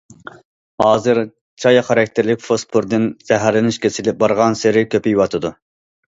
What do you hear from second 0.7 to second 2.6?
ھازىر‹‹ چاي خاراكتېرلىك